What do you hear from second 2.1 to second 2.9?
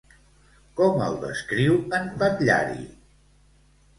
Patllari?